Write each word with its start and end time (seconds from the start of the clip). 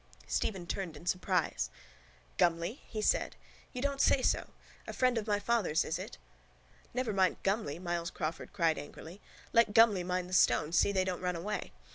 Stephen 0.25 0.65
turned 0.65 0.97
in 0.97 1.05
surprise. 1.05 1.69
—Gumley? 2.39 2.81
he 2.87 3.03
said. 3.03 3.35
You 3.71 3.83
don't 3.83 4.01
say 4.01 4.23
so? 4.23 4.49
A 4.87 4.93
friend 4.93 5.15
of 5.15 5.27
my 5.27 5.37
father's, 5.37 5.85
is 5.85 5.99
it? 5.99 6.17
—Never 6.91 7.13
mind 7.13 7.37
Gumley, 7.43 7.77
Myles 7.77 8.09
Crawford 8.09 8.51
cried 8.51 8.79
angrily. 8.79 9.21
Let 9.53 9.75
Gumley 9.75 10.03
mind 10.03 10.27
the 10.27 10.33
stones, 10.33 10.75
see 10.75 10.91
they 10.91 11.05
don't 11.05 11.21
run 11.21 11.35
away. 11.35 11.71